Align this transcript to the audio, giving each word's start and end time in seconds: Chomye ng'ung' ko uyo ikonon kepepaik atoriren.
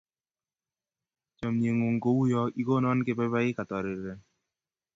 Chomye 1.37 1.69
ng'ung' 1.75 1.99
ko 2.03 2.09
uyo 2.23 2.41
ikonon 2.61 2.99
kepepaik 3.05 3.57
atoriren. 3.63 4.19